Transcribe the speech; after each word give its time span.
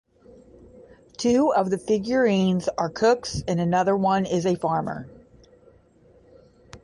Two 1.19 1.53
of 1.53 1.69
the 1.69 1.77
figurines 1.77 2.67
are 2.75 2.89
cooks, 2.89 3.43
and 3.47 3.59
another 3.59 3.95
one 3.95 4.25
is 4.25 4.47
a 4.47 4.55
farmer. 4.55 5.07